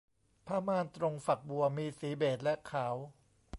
[0.45, 2.95] ผ้าม่านตรงฝักบัวมีสีเบจและขาว